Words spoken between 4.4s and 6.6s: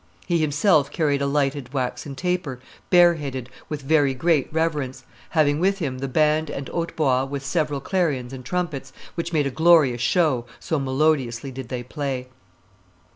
reverence, having with him the band